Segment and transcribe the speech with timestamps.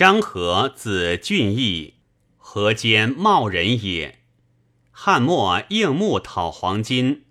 [0.00, 1.96] 张合字俊义，
[2.38, 4.20] 河间茂人也。
[4.90, 7.24] 汉末应募讨黄金，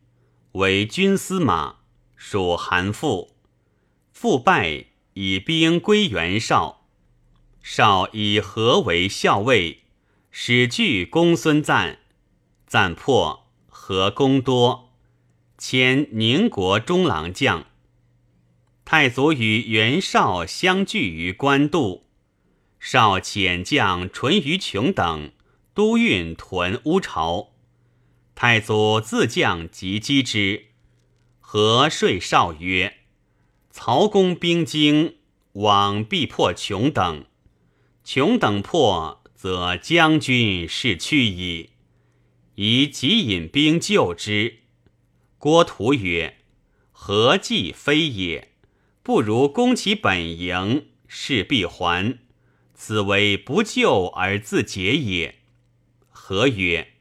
[0.52, 1.78] 为军司马，
[2.16, 3.30] 属韩馥。
[4.14, 4.86] 复败，
[5.16, 6.86] 以兵归袁绍。
[7.64, 9.86] 绍以何为校尉，
[10.30, 11.98] 使据公孙瓒。
[12.68, 14.92] 瓒破，何功多，
[15.58, 17.66] 迁宁国中郎将。
[18.86, 22.06] 太祖与袁绍相聚于官渡，
[22.80, 25.32] 少遣将淳于琼等
[25.74, 27.52] 都运屯乌巢。
[28.34, 30.68] 太祖自将击击之，
[31.40, 33.00] 何说少曰
[33.70, 35.18] ：“曹公兵精，
[35.54, 37.26] 往必破琼等。
[38.04, 41.72] 琼等破，则将军是去矣。
[42.56, 44.60] 宜急引兵救之。”
[45.38, 46.38] 郭图曰
[46.92, 48.54] ：“何计非也？
[49.04, 52.20] 不如攻其本营，势必还。
[52.82, 55.36] 此为不救而自解也。”
[56.08, 56.94] 何曰？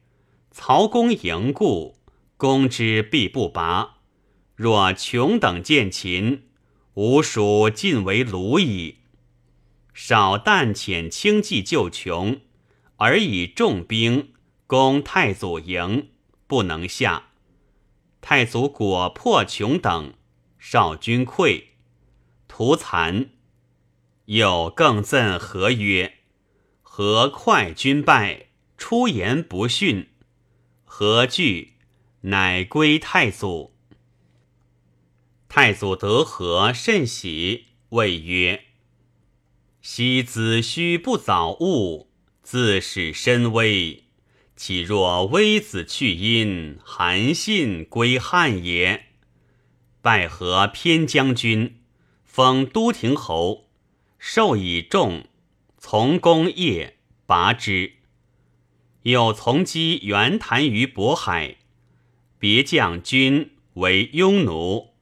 [0.50, 2.00] 曹公迎故，
[2.36, 3.98] 攻之必不拔。
[4.56, 6.48] 若穷等见秦，
[6.94, 8.96] 吾属尽为虏矣。
[9.94, 12.40] 少旦遣轻骑救穷，
[12.96, 14.32] 而以重兵
[14.66, 16.08] 攻太祖营，
[16.48, 17.28] 不能下。
[18.20, 20.14] 太祖果破穷等，
[20.58, 21.66] 少军溃，
[22.48, 23.30] 屠残。
[24.28, 26.18] 又更赠何曰
[26.82, 30.08] ：“何快军败，出言不逊。”
[30.84, 31.76] 何惧？
[32.22, 33.74] 乃归太祖。
[35.48, 38.64] 太祖得何甚喜，谓曰
[39.80, 42.10] ：“昔子虚不早悟，
[42.42, 44.04] 自使身危。
[44.54, 49.06] 岂若微子去阴，韩信归汉也？”
[50.02, 51.80] 拜何偏将军，
[52.24, 53.67] 封都亭侯，
[54.18, 55.24] 授以重，
[55.78, 57.92] 从公业，拔之。
[59.02, 61.56] 又从击袁谭于渤海，
[62.38, 64.94] 别将军为庸奴，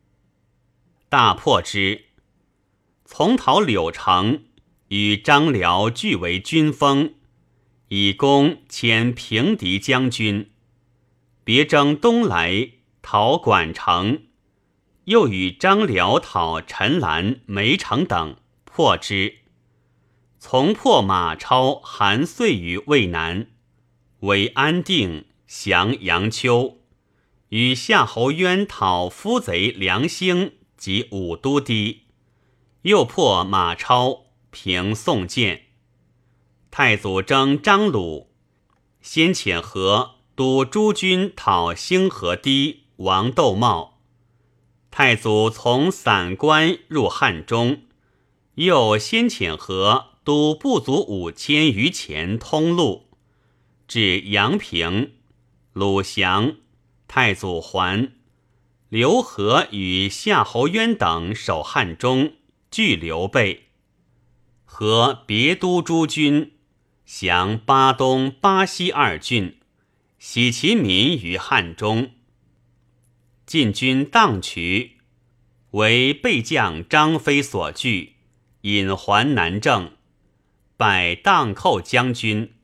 [1.08, 2.04] 大破之。
[3.04, 4.44] 从讨柳城，
[4.88, 7.14] 与张辽俱为军锋，
[7.88, 10.50] 以功迁平敌将军。
[11.42, 12.70] 别征东来，
[13.00, 14.24] 讨管城，
[15.04, 18.36] 又与张辽讨陈兰、梅城等，
[18.76, 19.36] 破之。
[20.38, 23.46] 从破马超、韩遂于渭南。
[24.20, 26.76] 为安定，降杨丘，
[27.48, 32.02] 与夏侯渊讨夫贼梁兴及武都堤，
[32.82, 35.68] 又破马超，平宋建。
[36.70, 38.30] 太祖征张鲁，
[39.00, 44.02] 先遣何督诸军讨兴和堤、王窦茂。
[44.90, 47.84] 太祖从散关入汉中，
[48.56, 53.08] 又先遣河督不足五千余钱通路。
[53.88, 55.12] 至阳平，
[55.72, 56.56] 鲁降，
[57.06, 58.12] 太祖还。
[58.88, 62.32] 刘和与夏侯渊等守汉中，
[62.70, 63.64] 拒刘备。
[64.64, 66.52] 和别都诸军，
[67.04, 69.58] 降巴东、巴西二郡，
[70.18, 72.12] 喜其民于汉中。
[73.44, 74.96] 晋军荡渠，
[75.72, 78.15] 为备将张飞所拒，
[78.66, 79.92] 引还南郑，
[80.76, 82.54] 拜荡寇将军。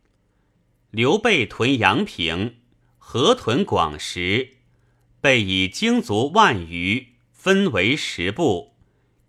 [0.90, 2.56] 刘备屯阳平，
[2.98, 4.56] 河屯广石，
[5.20, 8.74] 备以精卒万余，分为十部，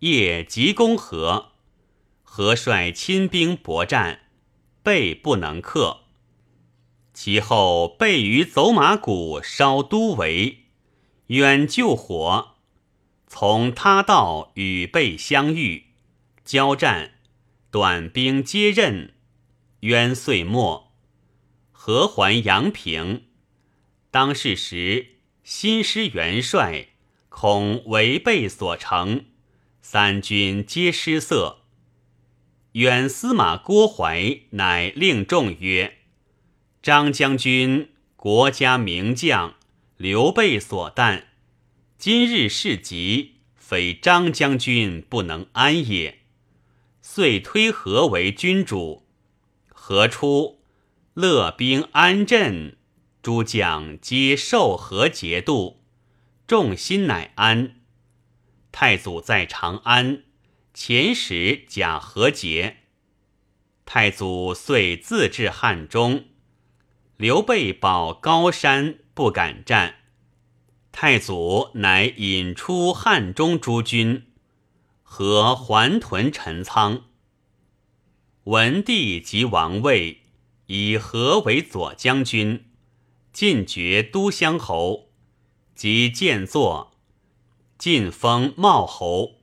[0.00, 1.52] 夜急攻河。
[2.24, 4.22] 河率亲兵搏战，
[4.82, 6.00] 备不能克。
[7.12, 10.64] 其后备于走马谷烧都围，
[11.28, 12.56] 远救火，
[13.28, 15.93] 从他道与备相遇，
[16.44, 17.12] 交战，
[17.70, 19.14] 短兵接刃，
[19.80, 20.92] 渊岁末。
[21.72, 23.24] 何还阳平，
[24.10, 26.88] 当世时新师元帅
[27.30, 29.24] 恐违背所成，
[29.80, 31.60] 三军皆失色。
[32.72, 35.96] 远司马郭淮乃令众曰
[36.82, 39.54] ：“张将军国家名将，
[39.96, 41.24] 刘备所惮。
[41.96, 46.18] 今日事急，非张将军不能安也。”
[47.06, 49.06] 遂推何为君主。
[49.68, 50.62] 何出。
[51.12, 52.78] 乐兵安镇，
[53.22, 55.84] 诸将皆受和节度，
[56.46, 57.76] 众心乃安。
[58.72, 60.24] 太祖在长安，
[60.74, 62.78] 遣使假和节。
[63.84, 66.24] 太祖遂自至汉中，
[67.18, 69.96] 刘备保高山，不敢战。
[70.90, 74.26] 太祖乃引出汉中诸军，
[75.04, 77.04] 和桓屯陈仓。
[78.44, 80.22] 文帝即王位，
[80.66, 82.64] 以何为左将军，
[83.32, 85.10] 进爵都乡侯，
[85.76, 86.96] 即建作，
[87.78, 89.36] 晋封茂侯。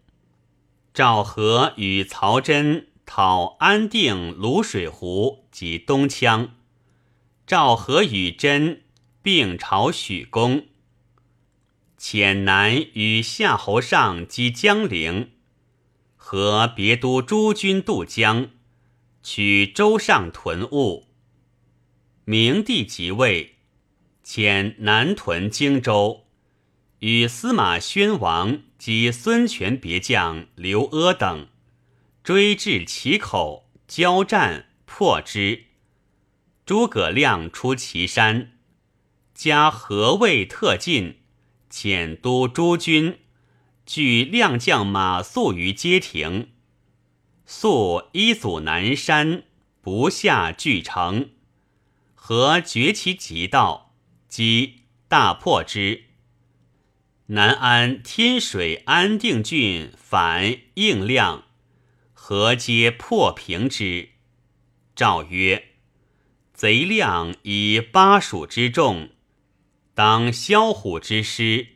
[0.93, 6.49] 赵和与曹真讨安定、卤水湖及东羌，
[7.47, 8.83] 赵和与真
[9.21, 10.65] 并朝许公。
[11.97, 15.31] 遣南与夏侯尚击江陵，
[16.31, 18.51] 和别都诸军渡江，
[19.21, 21.07] 取舟上屯务。
[22.23, 23.55] 明帝即位，
[24.23, 26.27] 遣南屯荆州，
[26.99, 28.61] 与司马宣王。
[28.77, 31.49] 及孙权别将刘阿等
[32.23, 35.65] 追至其口，交战破之。
[36.65, 38.53] 诸葛亮出祁山，
[39.35, 41.17] 加何谓特进，
[41.69, 43.19] 遣都诸军
[43.85, 46.51] 据亮将马谡于街亭。
[47.45, 49.43] 肃一阻南山，
[49.81, 51.31] 不下巨城。
[52.13, 53.95] 何绝其急道，
[54.29, 56.05] 即大破之。
[57.27, 61.45] 南安、天水、安定郡反应亮，
[62.13, 64.09] 何皆破平之。
[64.95, 65.69] 诏曰
[66.53, 69.09] ：“贼亮以巴蜀之众，
[69.93, 71.67] 当萧虎之师。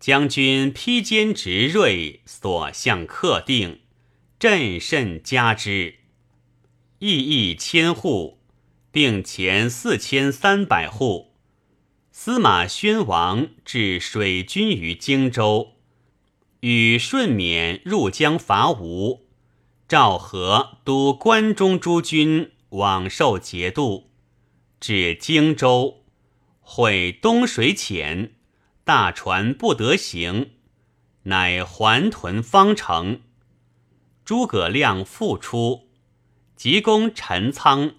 [0.00, 3.80] 将军披坚执锐，所向克定，
[4.38, 5.96] 朕甚加之。
[7.00, 8.38] 邑邑千户，
[8.90, 11.34] 并前四千三百户。”
[12.10, 15.74] 司马宣王置水军于荆州，
[16.60, 19.28] 与顺冕入江伐吴。
[19.86, 24.10] 赵和督关中诸军往受节度，
[24.80, 26.02] 至荆州，
[26.60, 28.32] 会东水浅，
[28.88, 30.52] 大船不得行，
[31.24, 33.20] 乃还屯方城。
[34.24, 35.90] 诸葛亮复出，
[36.56, 37.96] 急攻陈仓。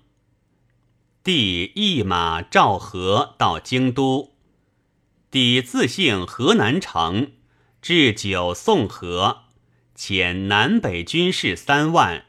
[1.23, 4.33] 帝一马召和到京都，
[5.29, 7.33] 帝自幸河南城，
[7.83, 9.43] 置酒送和，
[9.95, 12.25] 遣南北军士三万，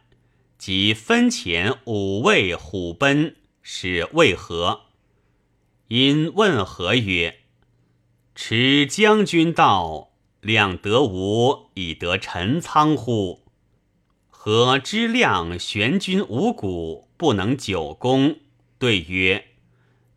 [0.58, 4.82] 即分遣五位虎贲使魏和。
[5.88, 7.38] 因问和曰
[8.34, 10.10] ：“持将军道，
[10.40, 13.42] 量得无以得陈仓乎？
[14.28, 18.38] 何知量玄军五谷，不能久攻？”
[18.78, 19.48] 对曰：“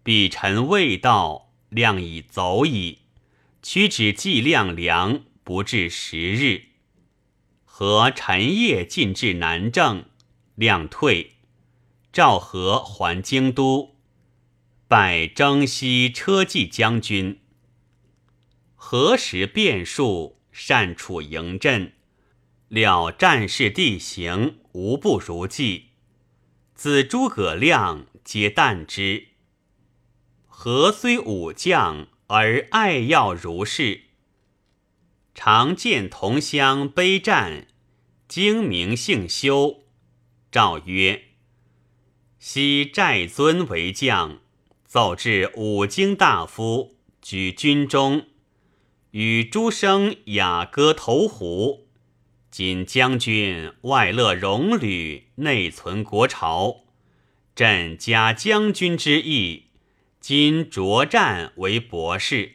[0.03, 2.99] 彼臣未到，量已走矣。
[3.61, 6.67] 屈指计量粮，不至十日。
[7.65, 10.05] 和陈夜进至南郑，
[10.55, 11.31] 量退。
[12.13, 13.95] 赵和还京都，
[14.87, 17.41] 拜征西车骑将军。
[18.85, 21.93] 何时变数，善处营阵，
[22.67, 25.91] 了战事地形无不如计。
[26.75, 29.29] 自诸葛亮。”皆惮之。
[30.45, 34.01] 何虽武将，而爱要如是。
[35.33, 37.67] 常见同乡悲战，
[38.27, 39.85] 精明性修。
[40.51, 41.23] 诏曰：
[42.37, 44.41] 昔寨尊为将，
[44.85, 48.27] 奏至五经大夫，举军中，
[49.13, 51.87] 与诸生雅歌投壶。
[52.49, 56.85] 今将军外乐戎旅，内存国朝。
[57.53, 59.65] 朕加将军之意，
[60.19, 62.53] 今着战为博士。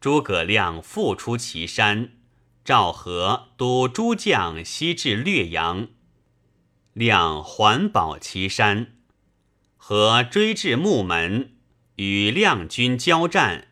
[0.00, 2.12] 诸葛亮复出祁山，
[2.64, 5.88] 赵和督诸将西至略阳，
[6.94, 8.94] 亮环保祁山，
[9.76, 11.56] 和追至木门，
[11.96, 13.68] 与亮军交战，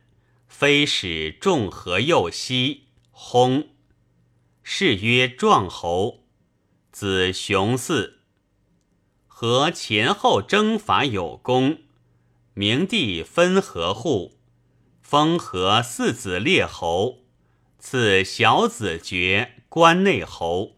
[0.48, 3.68] 非使众合右西，轰，
[4.62, 6.24] 是曰壮侯，
[6.90, 8.14] 子雄嗣。
[9.26, 11.78] 和前后征伐有功，
[12.54, 14.38] 明帝分合户，
[15.00, 17.20] 封和四子列侯，
[17.78, 20.77] 赐小子爵关内侯。